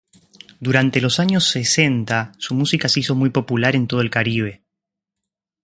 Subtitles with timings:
[0.59, 4.63] Durante los años sesenta, su música se hizo muy popular en todo el Caribe.